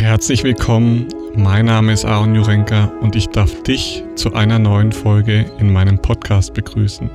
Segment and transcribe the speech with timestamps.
[0.00, 5.44] Herzlich willkommen, mein Name ist Aaron Jurenka und ich darf dich zu einer neuen Folge
[5.58, 7.10] in meinem Podcast begrüßen.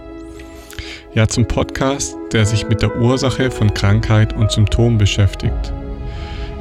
[1.16, 5.74] Ja, zum Podcast, der sich mit der Ursache von Krankheit und Symptomen beschäftigt.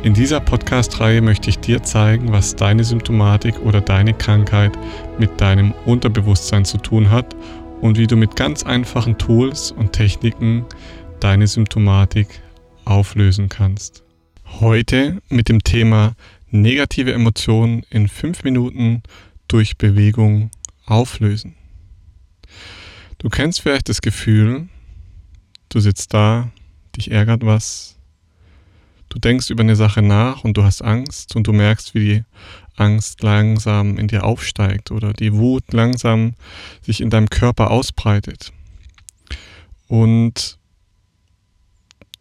[0.02, 4.72] In dieser Podcast-Reihe möchte ich dir zeigen, was deine Symptomatik oder deine Krankheit
[5.18, 7.36] mit deinem Unterbewusstsein zu tun hat
[7.82, 10.64] und wie du mit ganz einfachen Tools und Techniken
[11.20, 12.28] deine Symptomatik
[12.86, 14.03] auflösen kannst.
[14.60, 16.14] Heute mit dem Thema
[16.48, 19.02] negative Emotionen in fünf Minuten
[19.48, 20.52] durch Bewegung
[20.86, 21.56] auflösen.
[23.18, 24.68] Du kennst vielleicht das Gefühl,
[25.70, 26.52] du sitzt da,
[26.96, 27.98] dich ärgert was,
[29.08, 32.24] du denkst über eine Sache nach und du hast Angst und du merkst, wie die
[32.76, 36.34] Angst langsam in dir aufsteigt oder die Wut langsam
[36.80, 38.52] sich in deinem Körper ausbreitet.
[39.88, 40.58] Und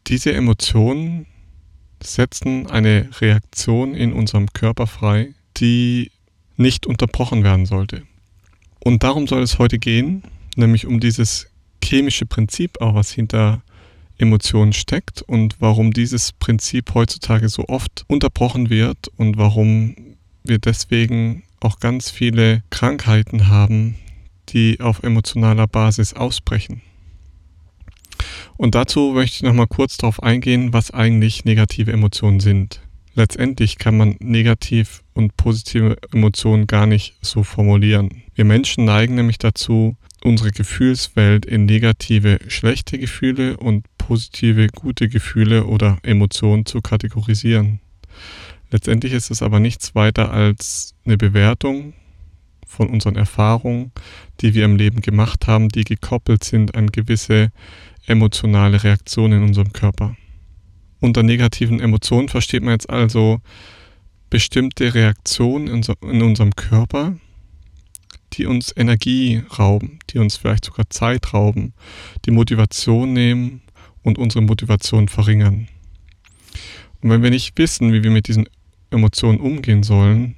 [0.07, 1.27] diese Emotionen
[2.03, 6.11] setzen eine Reaktion in unserem Körper frei, die
[6.57, 8.03] nicht unterbrochen werden sollte.
[8.79, 10.23] Und darum soll es heute gehen,
[10.55, 11.47] nämlich um dieses
[11.83, 13.61] chemische Prinzip auch, was hinter
[14.17, 19.95] Emotionen steckt und warum dieses Prinzip heutzutage so oft unterbrochen wird und warum
[20.43, 23.95] wir deswegen auch ganz viele Krankheiten haben,
[24.49, 26.81] die auf emotionaler Basis ausbrechen.
[28.57, 32.81] Und dazu möchte ich nochmal kurz darauf eingehen, was eigentlich negative Emotionen sind.
[33.15, 38.23] Letztendlich kann man negativ und positive Emotionen gar nicht so formulieren.
[38.33, 45.65] Wir Menschen neigen nämlich dazu, unsere Gefühlswelt in negative, schlechte Gefühle und positive, gute Gefühle
[45.65, 47.79] oder Emotionen zu kategorisieren.
[48.71, 51.93] Letztendlich ist es aber nichts weiter als eine Bewertung
[52.65, 53.91] von unseren Erfahrungen,
[54.41, 57.51] die wir im Leben gemacht haben, die gekoppelt sind an gewisse
[58.05, 60.15] emotionale Reaktionen in unserem Körper.
[60.99, 63.41] Unter negativen Emotionen versteht man jetzt also
[64.29, 67.17] bestimmte Reaktionen in unserem Körper,
[68.33, 71.73] die uns Energie rauben, die uns vielleicht sogar Zeit rauben,
[72.25, 73.61] die Motivation nehmen
[74.01, 75.67] und unsere Motivation verringern.
[77.01, 78.47] Und wenn wir nicht wissen, wie wir mit diesen
[78.89, 80.35] Emotionen umgehen sollen,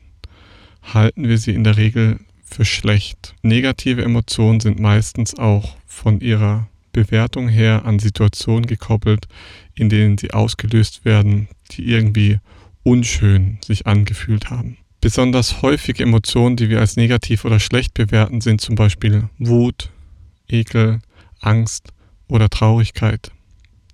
[0.82, 3.36] halten wir sie in der Regel für schlecht.
[3.44, 9.28] Negative Emotionen sind meistens auch von ihrer Bewertung her an Situationen gekoppelt,
[9.74, 12.40] in denen sie ausgelöst werden, die irgendwie
[12.84, 14.78] unschön sich angefühlt haben.
[15.02, 19.92] Besonders häufige Emotionen, die wir als negativ oder schlecht bewerten, sind zum Beispiel Wut,
[20.48, 21.00] Ekel,
[21.42, 21.90] Angst
[22.28, 23.32] oder Traurigkeit.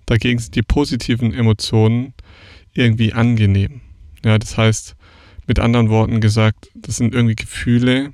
[0.06, 2.14] Dagegen sind die positiven Emotionen
[2.72, 3.80] irgendwie angenehm.
[4.24, 4.94] Ja, das heißt,
[5.46, 8.12] mit anderen Worten gesagt, das sind irgendwie Gefühle,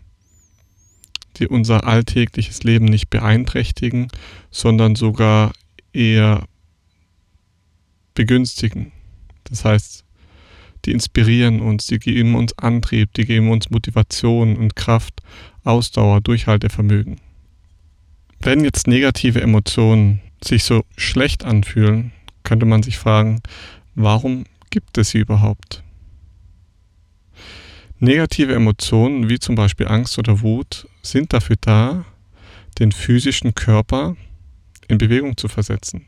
[1.39, 4.09] die unser alltägliches Leben nicht beeinträchtigen,
[4.51, 5.53] sondern sogar
[5.93, 6.45] eher
[8.15, 8.93] begünstigen.
[9.45, 10.05] Das heißt,
[10.85, 15.23] die inspirieren uns, die geben uns Antrieb, die geben uns Motivation und Kraft,
[15.65, 17.21] Ausdauer, Durchhaltevermögen.
[18.41, 22.13] Wenn jetzt negative Emotionen sich so schlecht anfühlen,
[22.45, 23.43] könnte man sich fragen,
[23.95, 25.83] warum gibt es sie überhaupt?
[27.99, 32.05] Negative Emotionen wie zum Beispiel Angst oder Wut sind dafür da,
[32.79, 34.17] den physischen Körper
[34.89, 36.07] in Bewegung zu versetzen.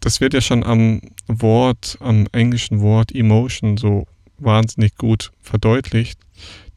[0.00, 4.06] Das wird ja schon am Wort, am englischen Wort Emotion so
[4.38, 6.18] wahnsinnig gut verdeutlicht.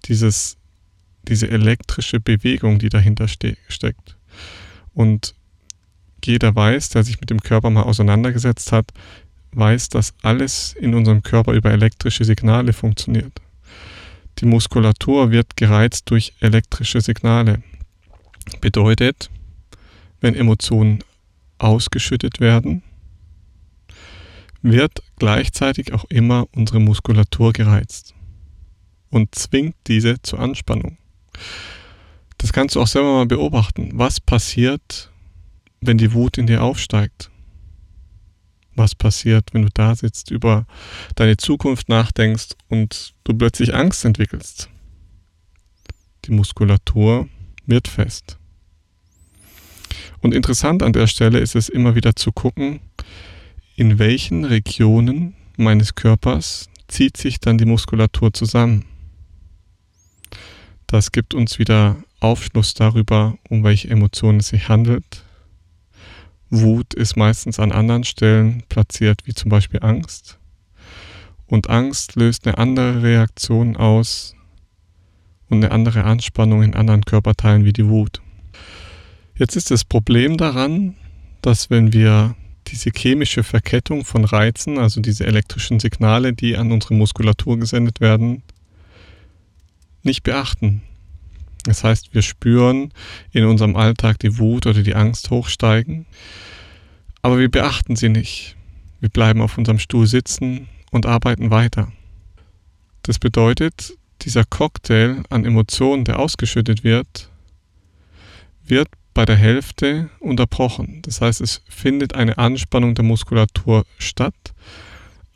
[0.06, 0.58] Dieses,
[1.24, 4.18] diese elektrische Bewegung, die dahinter ste steckt.
[4.94, 5.36] Und
[6.24, 8.92] jeder weiß, der sich mit dem Körper mal auseinandergesetzt hat,
[9.52, 13.42] weiß, dass alles in unserem Körper über elektrische Signale funktioniert.
[14.40, 17.62] Die Muskulatur wird gereizt durch elektrische Signale.
[18.62, 19.30] Bedeutet,
[20.22, 21.04] wenn Emotionen
[21.58, 22.84] ausgeschüttet werden,
[24.62, 28.14] wird gleichzeitig auch immer unsere Muskulatur gereizt
[29.10, 30.98] und zwingt diese zur Anspannung.
[32.38, 33.92] Das kannst du auch selber mal beobachten.
[33.94, 35.12] Was passiert,
[35.82, 37.30] wenn die Wut in dir aufsteigt?
[38.80, 40.66] Was passiert, wenn du da sitzt, über
[41.14, 44.70] deine Zukunft nachdenkst und du plötzlich Angst entwickelst.
[46.26, 47.30] Die Muskulatur
[47.68, 48.40] wird fest.
[50.22, 52.80] Und interessant an der Stelle ist es immer wieder zu gucken,
[53.76, 58.86] in welchen Regionen meines Körpers zieht sich dann die Muskulatur zusammen.
[60.88, 65.24] Das gibt uns wieder Aufschluss darüber, um welche Emotionen es sich handelt,
[66.50, 70.40] Wut ist meistens an anderen Stellen platziert, wie zum Beispiel Angst.
[71.46, 74.36] Und Angst löst eine andere Reaktion aus
[75.50, 78.22] und eine andere Anspannung in anderen Körperteilen wie die Wut.
[79.36, 80.96] Jetzt ist das Problem daran,
[81.42, 82.36] dass wenn wir
[82.68, 88.44] diese chemische Verkettung von Reizen, also diese elektrischen Signale, die an unsere Muskulatur gesendet werden,
[90.04, 90.82] nicht beachten.
[91.64, 92.94] Das heißt, wir spüren
[93.32, 96.06] in unserem Alltag die Wut oder die Angst hochsteigen,
[97.22, 98.56] aber wir beachten sie nicht.
[99.00, 101.92] Wir bleiben auf unserem Stuhl sitzen und arbeiten weiter.
[103.04, 107.30] Das bedeutet, dieser Cocktail an Emotionen, der ausgeschüttet wird,
[108.66, 111.02] wird bei der Hälfte unterbrochen.
[111.02, 114.54] Das heißt, es findet eine Anspannung der Muskulatur statt,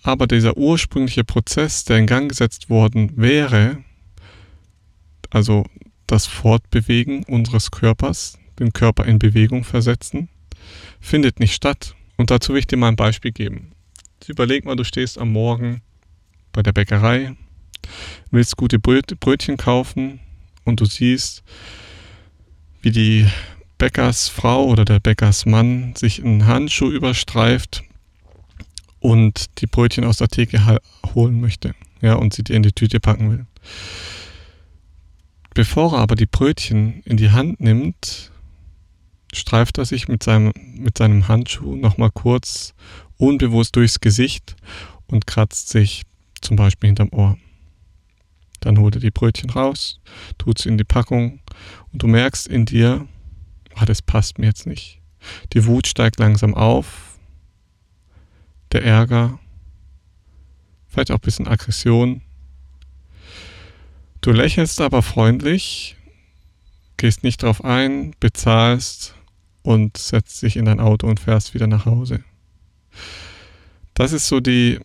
[0.04, 3.78] aber dieser ursprüngliche Prozess, der in Gang gesetzt worden wäre,
[5.30, 5.66] also
[6.08, 10.30] das Fortbewegen unseres Körpers, den Körper in Bewegung versetzen,
[11.00, 11.96] findet nicht statt.
[12.18, 13.72] Und dazu will ich dir mal ein Beispiel geben.
[14.28, 15.82] Überleg mal, du stehst am Morgen
[16.54, 17.36] bei der Bäckerei,
[18.32, 20.20] willst gute Brötchen kaufen
[20.64, 21.44] und du siehst,
[22.82, 23.28] wie die
[23.78, 27.84] Bäckersfrau oder der Bäckersmann sich einen Handschuh überstreift
[29.00, 30.80] und die Brötchen aus der Theke
[31.14, 33.46] holen möchte, ja, und sie dir in die Tüte packen will.
[35.54, 38.32] Bevor er aber die Brötchen in die Hand nimmt,
[39.34, 42.74] streift er sich mit seinem, mit seinem Handschuh nochmal kurz
[43.18, 44.56] unbewusst durchs Gesicht
[45.08, 46.04] und kratzt sich
[46.42, 47.38] zum Beispiel hinterm Ohr.
[48.60, 50.00] Dann holt er die Brötchen raus,
[50.38, 51.40] tut sie in die Packung
[51.92, 53.08] und du merkst in dir,
[53.76, 55.02] ah, das passt mir jetzt nicht.
[55.54, 57.20] Die Wut steigt langsam auf,
[58.72, 59.40] der Ärger,
[60.88, 62.22] vielleicht auch ein bisschen Aggression.
[64.24, 65.98] Du lächelst aber freundlich,
[66.96, 69.16] gehst nicht drauf ein, bezahlst
[69.64, 72.24] und setzt dich in dein Auto und fährst wieder nach Hause.
[73.94, 74.80] Das ist so die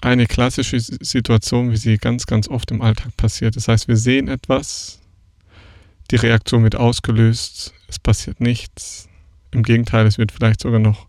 [0.00, 3.54] eine klassische Situation, wie sie ganz, ganz oft im Alltag passiert.
[3.54, 4.98] Das heißt, wir sehen etwas,
[6.10, 9.08] die Reaktion wird ausgelöst, es passiert nichts.
[9.52, 11.06] Im Gegenteil, es wird vielleicht sogar noch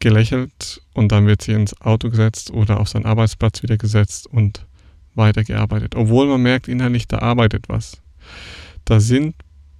[0.00, 4.66] gelächelt und dann wird sie ins Auto gesetzt oder auf seinen Arbeitsplatz wieder gesetzt und
[5.14, 5.94] weitergearbeitet.
[5.94, 8.00] Obwohl man merkt, innerlich, da arbeitet was.
[8.84, 9.34] Da sind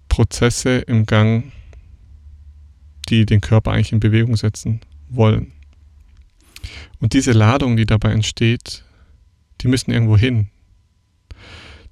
[0.08, 1.52] Prozesse im Gang,
[3.08, 5.52] die den Körper eigentlich in Bewegung setzen wollen.
[7.00, 8.84] Und diese Ladung, die dabei entsteht,
[9.60, 10.48] die müssen irgendwo hin.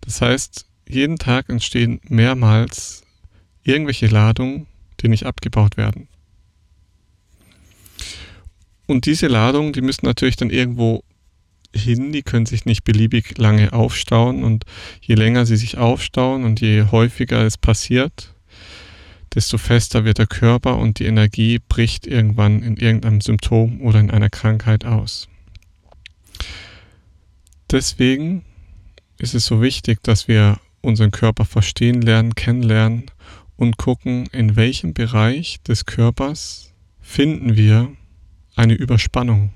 [0.01, 3.03] Das heißt, jeden Tag entstehen mehrmals
[3.63, 4.67] irgendwelche Ladungen,
[5.01, 6.09] die nicht abgebaut werden.
[8.87, 11.05] Und diese Ladungen, die müssen natürlich dann irgendwo
[11.75, 14.65] hin, die können sich nicht beliebig lange aufstauen und
[15.01, 18.35] je länger sie sich aufstauen und je häufiger es passiert,
[19.35, 24.11] desto fester wird der Körper und die Energie bricht irgendwann in irgendeinem Symptom oder in
[24.11, 25.29] einer Krankheit aus.
[27.71, 28.45] Deswegen
[29.19, 33.11] ist es so wichtig, dass wir unseren Körper verstehen lernen, kennenlernen
[33.57, 37.93] und gucken, in welchem Bereich des Körpers finden wir
[38.55, 39.53] eine Überspannung.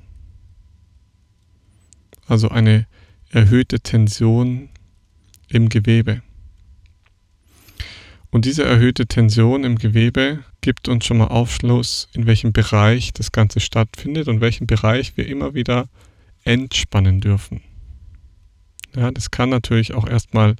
[2.26, 2.86] Also eine
[3.30, 4.68] erhöhte Tension
[5.48, 6.22] im Gewebe.
[8.30, 13.30] Und diese erhöhte Tension im Gewebe gibt uns schon mal Aufschluss, in welchem Bereich das
[13.30, 15.88] Ganze stattfindet und welchen Bereich wir immer wieder
[16.44, 17.60] entspannen dürfen.
[18.96, 20.56] Ja, das kann natürlich auch erstmal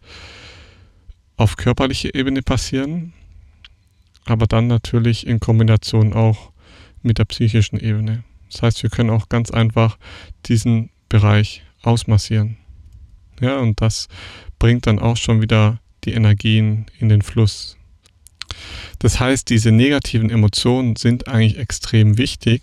[1.36, 3.14] auf körperlicher Ebene passieren,
[4.26, 6.52] aber dann natürlich in Kombination auch
[7.02, 8.22] mit der psychischen Ebene.
[8.50, 9.98] Das heißt, wir können auch ganz einfach
[10.46, 12.56] diesen Bereich ausmassieren.
[13.38, 14.08] Ja, und das
[14.58, 17.76] bringt dann auch schon wieder die Energien in den Fluss.
[18.98, 22.62] Das heißt, diese negativen Emotionen sind eigentlich extrem wichtig,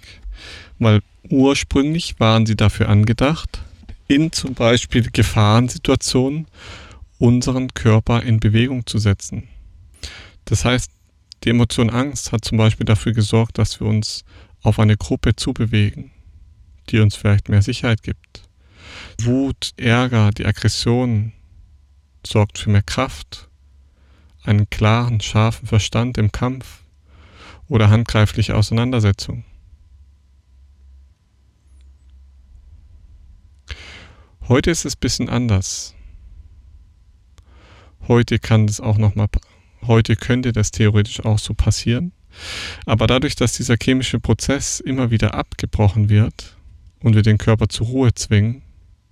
[0.79, 3.61] weil ursprünglich waren sie dafür angedacht,
[4.07, 6.47] in zum Beispiel Gefahrensituationen
[7.19, 9.47] unseren Körper in Bewegung zu setzen.
[10.45, 10.89] Das heißt,
[11.43, 14.25] die Emotion Angst hat zum Beispiel dafür gesorgt, dass wir uns
[14.63, 16.09] auf eine Gruppe zubewegen,
[16.91, 18.49] die uns vielleicht mehr Sicherheit gibt.
[19.21, 21.33] Wut, Ärger, die Aggression
[22.25, 23.49] sorgt für mehr Kraft,
[24.43, 26.83] einen klaren, scharfen Verstand im Kampf
[27.67, 29.43] oder handgreifliche Auseinandersetzung.
[34.47, 35.93] Heute ist es ein bisschen anders.
[38.07, 39.27] Heute kann das auch noch mal,
[39.85, 42.11] heute könnte das theoretisch auch so passieren.
[42.85, 46.58] Aber dadurch, dass dieser chemische Prozess immer wieder abgebrochen wird
[47.01, 48.61] und wir den Körper zur Ruhe zwingen,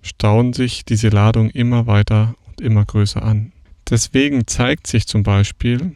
[0.02, 3.52] stauen sich diese Ladungen immer weiter immer größer an.
[3.90, 5.96] Deswegen zeigt sich zum Beispiel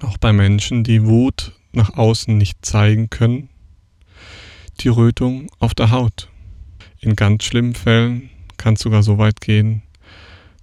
[0.00, 3.48] auch bei Menschen, die Wut nach außen nicht zeigen können,
[4.80, 6.28] die Rötung auf der Haut.
[7.00, 9.82] In ganz schlimmen Fällen kann es sogar so weit gehen,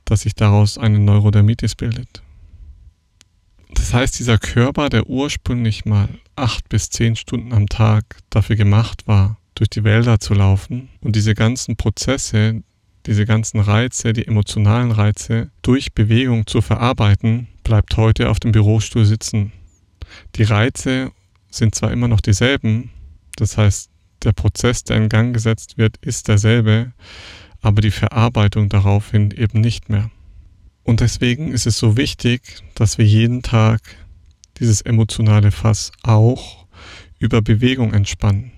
[0.05, 2.24] dass sich daraus eine Neurodermitis bildet.
[3.74, 9.08] Das heißt, dieser Körper, der ursprünglich mal acht bis zehn Stunden am Tag dafür gemacht
[9.08, 12.63] war, durch die Wälder zu laufen und diese ganzen Prozesse,
[13.06, 19.04] diese ganzen Reize, die emotionalen Reize durch Bewegung zu verarbeiten, bleibt heute auf dem Bürostuhl
[19.04, 19.51] sitzen.
[20.36, 21.12] Die Reize
[21.51, 22.92] sind zwar immer noch dieselben,
[23.36, 23.89] das heißt,
[24.24, 26.94] der Prozess, der in Gang gesetzt wird, ist derselbe,
[27.60, 30.10] aber die Verarbeitung daraufhin eben nicht mehr.
[30.84, 33.82] Und deswegen ist es so wichtig, dass wir jeden Tag
[34.58, 36.66] dieses emotionale Fass auch
[37.18, 38.54] über Bewegung entspannen.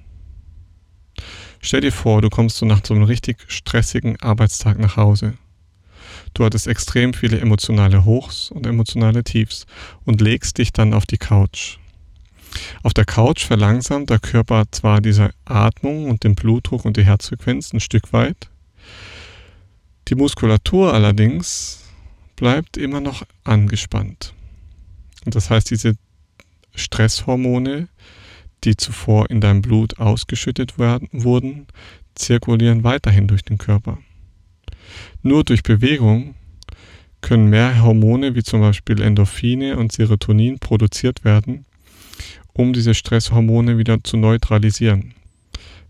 [1.61, 5.33] Stell dir vor, du kommst so nach so einem richtig stressigen Arbeitstag nach Hause.
[6.33, 9.65] Du hattest extrem viele emotionale Hochs und emotionale Tiefs
[10.05, 11.77] und legst dich dann auf die Couch.
[12.83, 17.73] Auf der Couch verlangsamt der Körper zwar diese Atmung und den Blutdruck und die Herzfrequenz
[17.73, 18.49] ein Stück weit.
[20.07, 21.83] Die Muskulatur allerdings
[22.35, 24.33] bleibt immer noch angespannt.
[25.25, 25.95] Und das heißt, diese
[26.75, 27.87] Stresshormone,
[28.63, 31.67] die zuvor in deinem Blut ausgeschüttet werden, wurden,
[32.15, 33.97] zirkulieren weiterhin durch den Körper.
[35.23, 36.35] Nur durch Bewegung
[37.21, 41.65] können mehr Hormone wie zum Beispiel Endorphine und Serotonin produziert werden,
[42.53, 45.13] um diese Stresshormone wieder zu neutralisieren.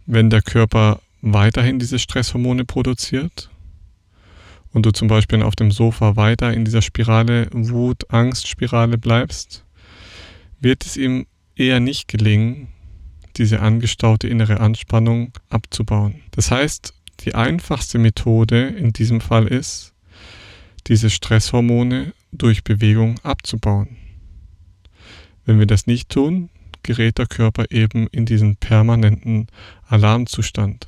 [0.06, 3.50] Wenn der Körper weiterhin diese Stresshormone produziert
[4.74, 9.64] und du zum Beispiel auf dem Sofa weiter in dieser Spirale Wut-Angst-Spirale bleibst,
[10.60, 11.26] wird es ihm
[11.62, 12.68] eher nicht gelingen,
[13.38, 16.22] diese angestaute innere Anspannung abzubauen.
[16.32, 19.94] Das heißt, die einfachste Methode in diesem Fall ist,
[20.88, 23.98] diese Stresshormone durch Bewegung abzubauen.
[25.46, 26.50] Wenn wir das nicht tun,
[26.84, 29.48] gerät der Körper eben in diesen permanenten
[29.88, 30.88] Alarmzustand.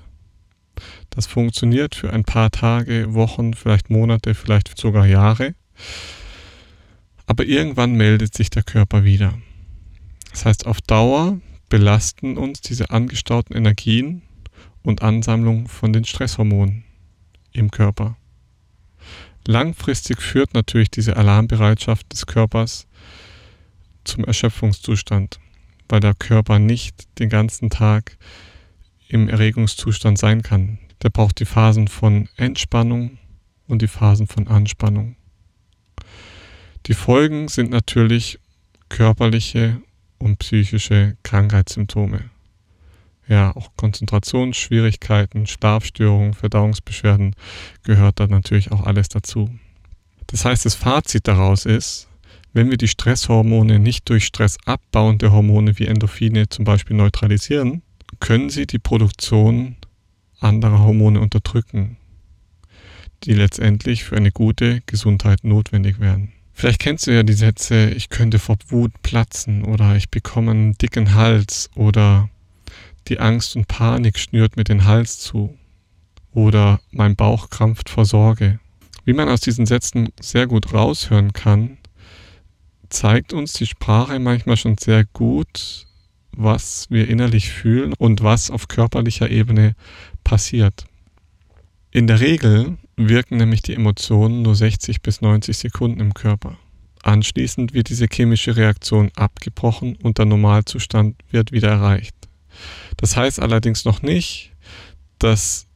[1.11, 5.53] Das funktioniert für ein paar Tage, Wochen, vielleicht Monate, vielleicht sogar Jahre.
[7.27, 9.35] Aber irgendwann meldet sich der Körper wieder.
[10.33, 14.23] Das heißt, auf Dauer belasten uns diese angestauten Energien
[14.81, 16.83] und Ansammlung von den Stresshormonen
[17.51, 18.17] im Körper.
[19.47, 22.87] Langfristig führt natürlich diese Alarmbereitschaft des Körpers
[24.03, 25.39] zum Erschöpfungszustand,
[25.87, 28.17] weil der Körper nicht den ganzen Tag
[29.07, 30.79] im Erregungszustand sein kann.
[31.03, 33.19] Der braucht die Phasen von Entspannung
[33.67, 35.15] und die Phasen von Anspannung.
[36.87, 38.39] Die Folgen sind natürlich
[38.89, 39.81] körperliche
[40.19, 42.29] und psychische Krankheitssymptome.
[43.27, 47.35] Ja, auch Konzentrationsschwierigkeiten, Schlafstörungen, Verdauungsbeschwerden
[47.83, 49.49] gehört da natürlich auch alles dazu.
[50.27, 52.09] Das heißt, das Fazit daraus ist,
[52.53, 57.81] wenn wir die Stresshormone nicht durch stressabbauende Hormone wie Endorphine zum Beispiel neutralisieren,
[58.19, 59.77] können sie die Produktion
[60.39, 61.97] anderer Hormone unterdrücken,
[63.23, 66.33] die letztendlich für eine gute Gesundheit notwendig wären.
[66.53, 70.77] Vielleicht kennst du ja die Sätze, ich könnte vor Wut platzen oder ich bekomme einen
[70.77, 72.29] dicken Hals oder
[73.07, 75.57] die Angst und Panik schnürt mir den Hals zu
[76.31, 78.59] oder mein Bauch krampft vor Sorge.
[79.03, 81.77] Wie man aus diesen Sätzen sehr gut raushören kann,
[82.89, 85.87] zeigt uns die Sprache manchmal schon sehr gut,
[86.31, 89.75] was wir innerlich fühlen und was auf körperlicher Ebene
[90.23, 90.85] passiert.
[91.91, 96.57] In der Regel wirken nämlich die Emotionen nur 60 bis 90 Sekunden im Körper.
[97.03, 102.15] Anschließend wird diese chemische Reaktion abgebrochen und der Normalzustand wird wieder erreicht.
[102.97, 104.51] Das heißt allerdings noch nicht,
[105.19, 105.67] dass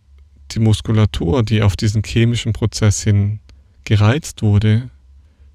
[0.52, 3.40] die Muskulatur, die auf diesen chemischen Prozess hin
[3.84, 4.90] gereizt wurde,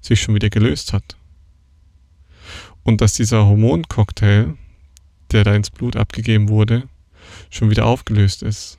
[0.01, 1.17] sich schon wieder gelöst hat
[2.83, 4.55] und dass dieser Hormoncocktail,
[5.31, 6.83] der da ins Blut abgegeben wurde,
[7.49, 8.77] schon wieder aufgelöst ist.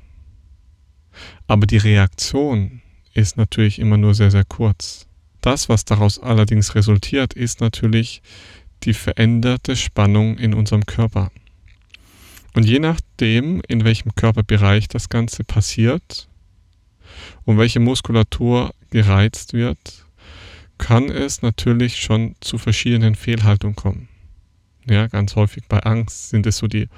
[1.46, 5.06] Aber die Reaktion ist natürlich immer nur sehr, sehr kurz.
[5.40, 8.22] Das, was daraus allerdings resultiert, ist natürlich
[8.82, 11.30] die veränderte Spannung in unserem Körper.
[12.54, 16.28] Und je nachdem, in welchem Körperbereich das Ganze passiert
[17.44, 20.06] und welche Muskulatur gereizt wird,
[20.78, 24.08] kann es natürlich schon zu verschiedenen Fehlhaltungen kommen.
[24.86, 26.88] Ja, ganz häufig bei Angst sind es so die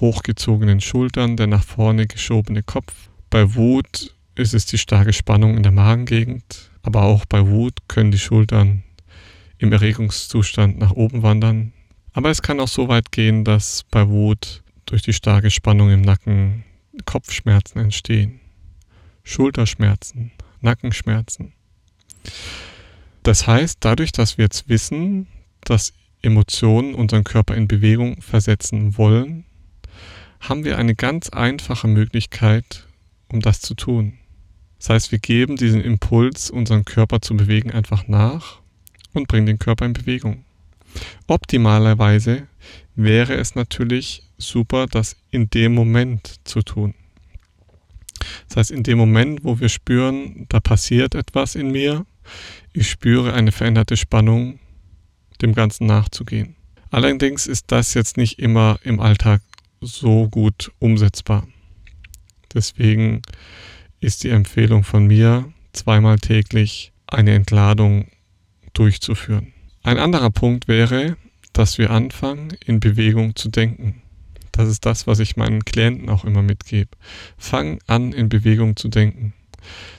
[0.00, 3.10] hochgezogenen Schultern, der nach vorne geschobene Kopf.
[3.36, 8.10] Bei Wut ist es die starke Spannung in der Magengegend, aber auch bei Wut können
[8.10, 8.82] die Schultern
[9.58, 11.74] im Erregungszustand nach oben wandern.
[12.14, 16.00] Aber es kann auch so weit gehen, dass bei Wut durch die starke Spannung im
[16.00, 16.64] Nacken
[17.04, 18.40] Kopfschmerzen entstehen,
[19.22, 21.52] Schulterschmerzen, Nackenschmerzen.
[23.22, 25.26] Das heißt, dadurch, dass wir jetzt wissen,
[25.60, 29.44] dass Emotionen unseren Körper in Bewegung versetzen wollen,
[30.40, 32.85] haben wir eine ganz einfache Möglichkeit,
[33.32, 34.14] um das zu tun.
[34.78, 38.60] Das heißt, wir geben diesen Impuls, unseren Körper zu bewegen, einfach nach
[39.14, 40.44] und bringen den Körper in Bewegung.
[41.26, 42.46] Optimalerweise
[42.94, 46.94] wäre es natürlich super, das in dem Moment zu tun.
[48.48, 52.06] Das heißt, in dem Moment, wo wir spüren, da passiert etwas in mir,
[52.72, 54.58] ich spüre eine veränderte Spannung,
[55.42, 56.56] dem Ganzen nachzugehen.
[56.90, 59.42] Allerdings ist das jetzt nicht immer im Alltag
[59.80, 61.46] so gut umsetzbar.
[62.56, 63.20] Deswegen
[64.00, 68.08] ist die Empfehlung von mir, zweimal täglich eine Entladung
[68.72, 69.52] durchzuführen.
[69.82, 71.18] Ein anderer Punkt wäre,
[71.52, 74.00] dass wir anfangen, in Bewegung zu denken.
[74.52, 76.88] Das ist das, was ich meinen Klienten auch immer mitgebe.
[77.36, 79.34] Fang an, in Bewegung zu denken.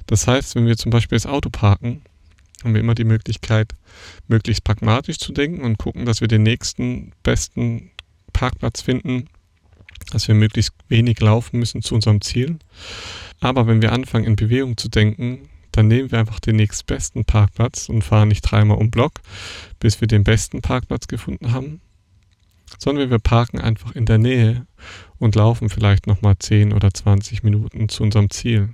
[0.08, 2.02] Das heißt, wenn wir zum Beispiel das Auto parken,
[2.64, 3.76] haben wir immer die Möglichkeit,
[4.28, 7.92] möglichst pragmatisch zu denken und gucken, dass wir den nächsten besten
[8.34, 9.28] Parkplatz finden,
[10.12, 12.58] dass wir möglichst wenig laufen müssen zu unserem Ziel.
[13.40, 17.88] Aber wenn wir anfangen, in Bewegung zu denken, dann nehmen wir einfach den nächstbesten Parkplatz
[17.88, 19.22] und fahren nicht dreimal um Block,
[19.80, 21.82] bis wir den besten Parkplatz gefunden haben,
[22.80, 24.66] sondern wir parken einfach in der Nähe
[25.20, 28.70] und laufen vielleicht nochmal 10 oder 20 Minuten zu unserem Ziel.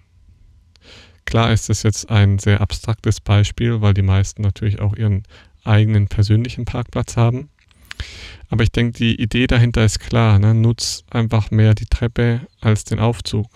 [1.26, 5.24] Klar ist das jetzt ein sehr abstraktes Beispiel, weil die meisten natürlich auch ihren
[5.64, 7.50] eigenen persönlichen Parkplatz haben.
[8.50, 10.40] Aber ich denke, die Idee dahinter ist klar.
[10.40, 10.54] Ne?
[10.54, 13.48] Nutz einfach mehr die Treppe als den Aufzug.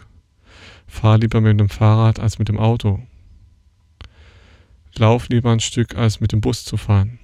[0.87, 3.01] Fahr lieber mit dem Fahrrad als mit dem Auto
[4.99, 7.19] lauf lieber ein Stück, als mit dem Bus zu fahren.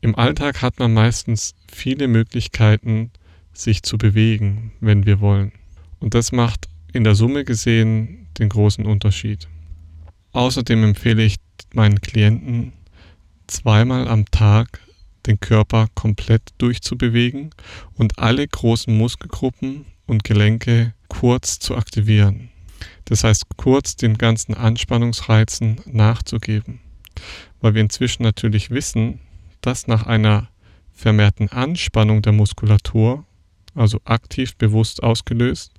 [0.00, 3.10] Im Alltag hat man meistens viele Möglichkeiten,
[3.52, 5.52] sich zu bewegen, wenn wir wollen.
[5.98, 9.48] Und das macht in der Summe gesehen den großen Unterschied.
[10.32, 11.36] Außerdem empfehle ich
[11.72, 12.72] meinen Klienten,
[13.46, 14.80] zweimal am Tag
[15.26, 17.50] den Körper komplett durchzubewegen
[17.94, 22.50] und alle großen Muskelgruppen und Gelenke kurz zu aktivieren.
[23.06, 26.80] Das heißt, kurz den ganzen Anspannungsreizen nachzugeben.
[27.60, 29.20] Weil wir inzwischen natürlich wissen,
[29.60, 30.48] dass nach einer
[30.92, 33.24] vermehrten Anspannung der Muskulatur,
[33.74, 35.72] also aktiv bewusst ausgelöst,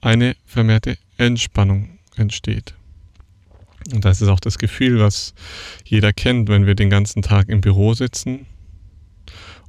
[0.00, 2.74] eine vermehrte Entspannung entsteht.
[3.92, 5.34] Und das ist auch das Gefühl, was
[5.84, 8.46] jeder kennt, wenn wir den ganzen Tag im Büro sitzen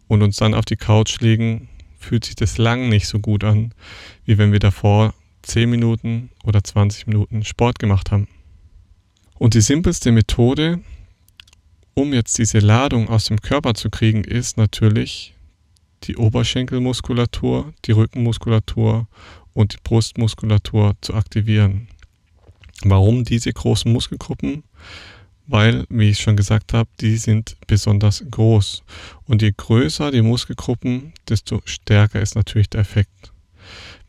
[0.07, 3.73] und uns dann auf die Couch legen, fühlt sich das lang nicht so gut an,
[4.25, 5.13] wie wenn wir davor
[5.43, 8.27] 10 Minuten oder 20 Minuten Sport gemacht haben.
[9.37, 10.79] Und die simpelste Methode,
[11.93, 15.33] um jetzt diese Ladung aus dem Körper zu kriegen, ist natürlich
[16.03, 19.07] die Oberschenkelmuskulatur, die Rückenmuskulatur
[19.53, 21.87] und die Brustmuskulatur zu aktivieren.
[22.83, 24.63] Warum diese großen Muskelgruppen?
[25.47, 28.83] Weil, wie ich schon gesagt habe, die sind besonders groß.
[29.25, 33.31] Und je größer die Muskelgruppen, desto stärker ist natürlich der Effekt.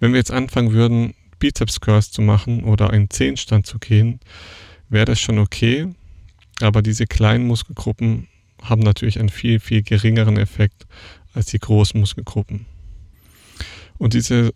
[0.01, 4.21] Wenn wir jetzt anfangen würden, Bizeps Curls zu machen oder in Zehenstand zu gehen,
[4.89, 5.89] wäre das schon okay.
[6.61, 8.29] Aber diese kleinen Muskelgruppen
[8.63, 10.87] haben natürlich einen viel, viel geringeren Effekt
[11.35, 12.67] als die großen Muskelgruppen.
[13.99, 14.53] Und diese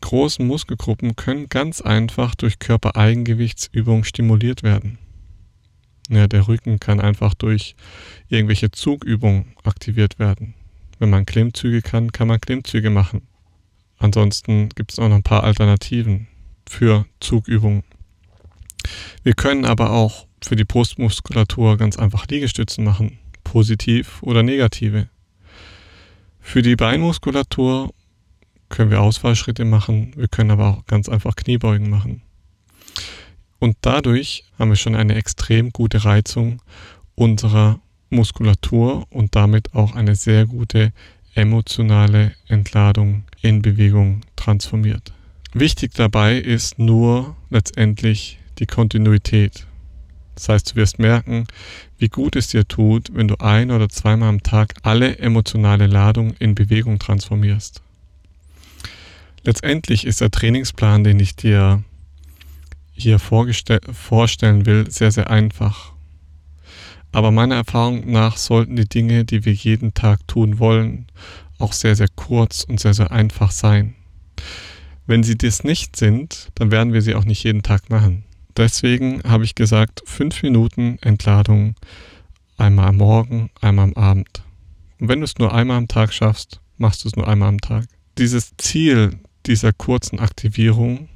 [0.00, 4.98] großen Muskelgruppen können ganz einfach durch Körpereigengewichtsübungen stimuliert werden.
[6.10, 7.76] Ja, der Rücken kann einfach durch
[8.28, 10.54] irgendwelche Zugübungen aktiviert werden.
[10.98, 13.22] Wenn man Klimmzüge kann, kann man Klimmzüge machen.
[13.98, 16.28] Ansonsten gibt es auch noch ein paar Alternativen
[16.68, 17.84] für Zugübungen.
[19.22, 25.08] Wir können aber auch für die Brustmuskulatur ganz einfach Liegestützen machen, positiv oder negative.
[26.40, 27.94] Für die Beinmuskulatur
[28.68, 32.20] können wir Ausfallschritte machen, wir können aber auch ganz einfach Kniebeugen machen.
[33.58, 36.60] Und dadurch haben wir schon eine extrem gute Reizung
[37.14, 40.92] unserer Muskulatur und damit auch eine sehr gute
[41.34, 45.12] emotionale Entladung in Bewegung transformiert.
[45.52, 49.66] Wichtig dabei ist nur letztendlich die Kontinuität.
[50.34, 51.46] Das heißt, du wirst merken,
[51.98, 56.34] wie gut es dir tut, wenn du ein oder zweimal am Tag alle emotionale Ladung
[56.38, 57.82] in Bewegung transformierst.
[59.44, 61.84] Letztendlich ist der Trainingsplan, den ich dir
[62.94, 65.92] hier vorstellen will, sehr, sehr einfach.
[67.12, 71.06] Aber meiner Erfahrung nach sollten die Dinge, die wir jeden Tag tun wollen,
[71.58, 73.94] auch sehr, sehr kurz und sehr, sehr einfach sein.
[75.06, 78.24] Wenn sie das nicht sind, dann werden wir sie auch nicht jeden Tag machen.
[78.56, 81.74] Deswegen habe ich gesagt, fünf Minuten Entladung
[82.56, 84.42] einmal am Morgen, einmal am Abend.
[84.98, 87.60] Und wenn du es nur einmal am Tag schaffst, machst du es nur einmal am
[87.60, 87.84] Tag.
[88.16, 91.08] Dieses Ziel dieser kurzen Aktivierung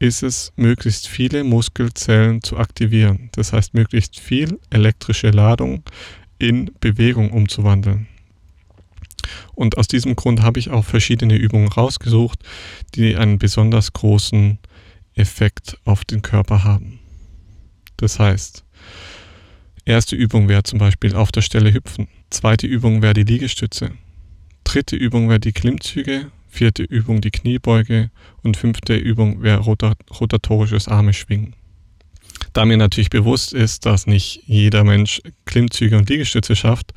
[0.00, 3.30] ist es, möglichst viele Muskelzellen zu aktivieren.
[3.32, 5.84] Das heißt, möglichst viel elektrische Ladung
[6.38, 8.08] in Bewegung umzuwandeln.
[9.54, 12.40] Und aus diesem Grund habe ich auch verschiedene Übungen rausgesucht,
[12.96, 14.58] die einen besonders großen
[15.14, 16.98] Effekt auf den Körper haben.
[17.96, 18.64] Das heißt,
[19.90, 22.06] Erste Übung wäre zum Beispiel auf der Stelle hüpfen.
[22.30, 23.90] Zweite Übung wäre die Liegestütze.
[24.62, 26.30] Dritte Übung wäre die Klimmzüge.
[26.50, 28.10] Vierte Übung die Kniebeuge.
[28.42, 31.54] Und fünfte Übung wäre rotatorisches Arme schwingen.
[32.52, 36.92] Da mir natürlich bewusst ist, dass nicht jeder Mensch Klimmzüge und Liegestütze schafft,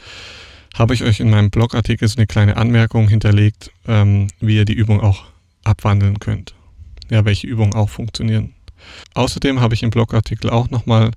[0.74, 4.74] habe ich euch in meinem Blogartikel so eine kleine Anmerkung hinterlegt, ähm, wie ihr die
[4.74, 5.26] Übung auch
[5.64, 6.56] abwandeln könnt.
[7.10, 8.56] Ja, welche Übungen auch funktionieren.
[9.14, 11.12] Außerdem habe ich im Blogartikel auch nochmal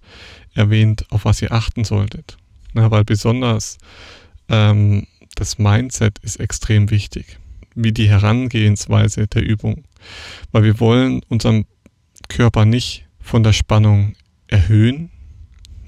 [0.55, 2.37] erwähnt, auf was ihr achten solltet.
[2.75, 3.79] Na, weil besonders
[4.49, 7.39] ähm, das Mindset ist extrem wichtig,
[7.77, 9.85] wie die Herangehensweise der Übung.
[10.51, 11.67] Weil wir wollen unseren
[12.29, 14.15] Körper nicht von der Spannung
[14.49, 15.11] erhöhen.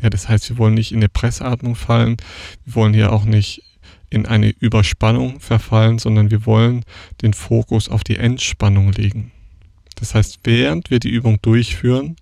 [0.03, 2.17] Ja, das heißt, wir wollen nicht in eine Pressatmung fallen.
[2.65, 3.63] Wir wollen hier auch nicht
[4.11, 6.85] in eine Überspannung verfallen, sondern wir wollen
[7.23, 9.33] den Fokus auf die Entspannung legen.
[9.97, 12.17] Das heißt, während wir die Übung durchführen,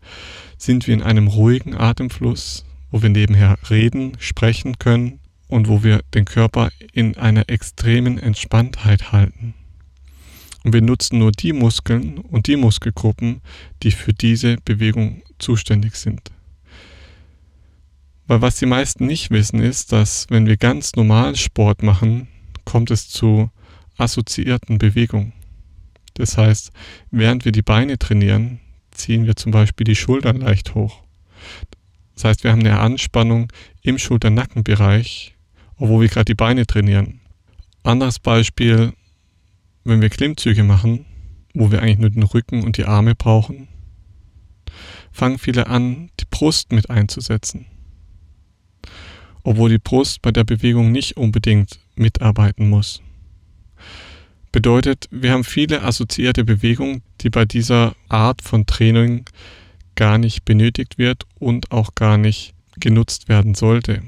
[0.57, 6.03] sind wir in einem ruhigen Atemfluss, wo wir nebenher reden, sprechen können und wo wir
[6.15, 9.55] den Körper in einer extremen Entspanntheit halten.
[10.65, 13.41] Und wir nutzen nur die Muskeln und die Muskelgruppen,
[13.83, 16.33] die für diese Bewegung zuständig sind.
[18.27, 22.27] Weil was die meisten nicht wissen, ist, dass wenn wir ganz normal Sport machen,
[22.65, 23.51] kommt es zu
[23.97, 25.33] assoziierten Bewegungen.
[26.15, 26.73] Das heißt,
[27.11, 28.59] während wir die Beine trainieren,
[28.91, 31.03] ziehen wir zum Beispiel die Schultern leicht hoch.
[32.15, 35.36] Das heißt, wir haben eine Anspannung im Schulter-Nackenbereich,
[35.79, 37.21] obwohl wir gerade die Beine trainieren.
[37.83, 38.93] Anderes Beispiel,
[39.85, 41.07] wenn wir Klimmzüge machen,
[41.55, 43.69] wo wir eigentlich nur den Rücken und die Arme brauchen,
[45.13, 47.67] fangen viele an, die Brust mit einzusetzen.
[49.43, 53.01] Obwohl die Brust bei der Bewegung nicht unbedingt mitarbeiten muss.
[54.53, 59.25] Bedeutet, wir haben viele assoziierte Bewegungen, die bei dieser Art von Training
[59.95, 64.03] gar nicht benötigt wird und auch gar nicht genutzt werden sollte,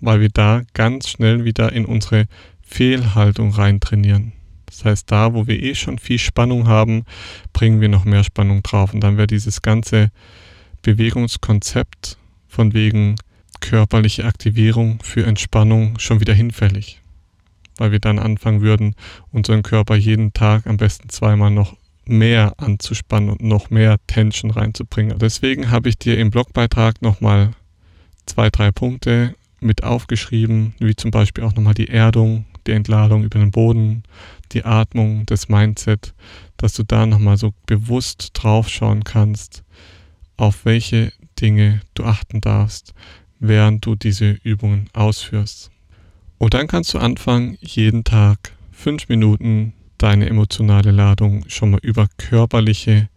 [0.00, 2.26] weil wir da ganz schnell wieder in unsere
[2.62, 4.32] Fehlhaltung reintrainieren.
[4.66, 7.04] Das heißt, da, wo wir eh schon viel Spannung haben,
[7.52, 8.92] bringen wir noch mehr Spannung drauf.
[8.92, 10.10] Und dann wäre dieses ganze
[10.82, 13.16] Bewegungskonzept von wegen
[13.60, 17.00] körperliche Aktivierung für Entspannung schon wieder hinfällig.
[17.78, 18.94] Weil wir dann anfangen würden,
[19.30, 25.18] unseren Körper jeden Tag am besten zweimal noch mehr anzuspannen und noch mehr Tension reinzubringen.
[25.18, 27.50] Deswegen habe ich dir im Blogbeitrag nochmal
[28.26, 29.34] zwei, drei Punkte
[29.66, 34.02] mit aufgeschrieben, wie zum Beispiel auch nochmal die Erdung, die Entladung über den Boden,
[34.52, 36.14] die Atmung, das Mindset,
[36.56, 39.64] dass du da nochmal so bewusst drauf schauen kannst,
[40.36, 42.94] auf welche Dinge du achten darfst,
[43.38, 45.70] während du diese Übungen ausführst.
[46.38, 52.08] Und dann kannst du anfangen, jeden Tag fünf Minuten deine emotionale Ladung schon mal über
[52.18, 53.08] körperliche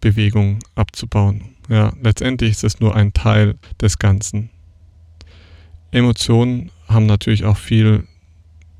[0.00, 1.56] Bewegung abzubauen.
[1.68, 4.50] Ja, letztendlich ist es nur ein Teil des Ganzen.
[5.90, 8.04] Emotionen haben natürlich auch viel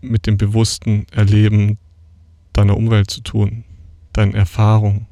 [0.01, 1.79] mit dem bewussten Erleben
[2.53, 3.65] deiner Umwelt zu tun,
[4.13, 5.07] deinen Erfahrungen,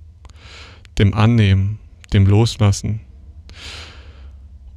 [0.98, 1.78] dem Annehmen,
[2.12, 3.00] dem Loslassen.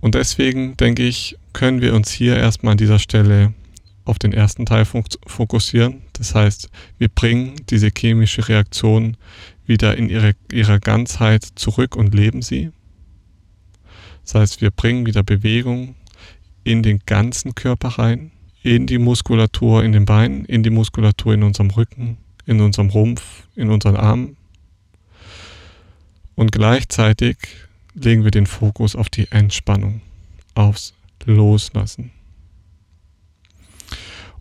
[0.02, 3.54] Und deswegen denke ich, können wir uns hier erstmal an dieser Stelle
[4.06, 6.02] auf den ersten Teil fokussieren.
[6.14, 9.18] Das heißt, wir bringen diese chemische Reaktion
[9.66, 12.72] wieder in ihre, ihrer Ganzheit zurück und leben sie.
[14.24, 15.96] Das heißt, wir bringen wieder Bewegung
[16.70, 18.30] in den ganzen Körper rein,
[18.62, 23.48] in die Muskulatur in den Beinen, in die Muskulatur in unserem Rücken, in unserem Rumpf,
[23.56, 24.38] in unseren Armen.
[26.36, 27.38] Und gleichzeitig
[27.96, 30.02] legen wir den Fokus auf die Entspannung,
[30.54, 30.94] aufs
[31.26, 32.12] Loslassen.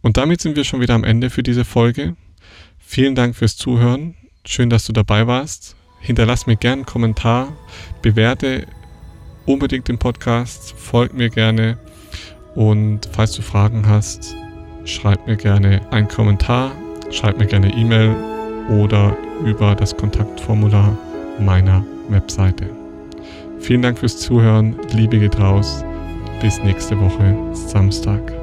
[0.02, 2.14] Und damit sind wir schon wieder am Ende für diese Folge.
[2.78, 4.14] Vielen Dank fürs Zuhören.
[4.44, 5.76] Schön, dass du dabei warst.
[6.00, 7.56] Hinterlass mir gerne einen Kommentar,
[8.02, 8.66] bewerte
[9.46, 11.78] unbedingt den Podcast, folg mir gerne
[12.58, 14.34] und falls du Fragen hast,
[14.84, 16.72] schreib mir gerne einen Kommentar,
[17.12, 18.16] schreib mir gerne E-Mail
[18.68, 20.98] oder über das Kontaktformular
[21.38, 22.68] meiner Webseite.
[23.60, 25.84] Vielen Dank fürs Zuhören, Liebe geht raus,
[26.42, 28.37] bis nächste Woche Samstag.